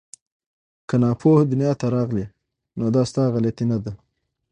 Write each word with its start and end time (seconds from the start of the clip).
که 0.87 0.95
ناپوه 1.03 1.39
دنیا 1.51 1.71
ته 1.79 1.87
راغلې 1.95 2.25
نو 2.77 2.85
دا 2.95 3.03
ستا 3.09 3.23
غلطي 3.33 3.65
نه 3.71 3.77
ده 3.83 3.91